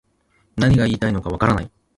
[0.55, 1.71] 何が言いたいのかわからない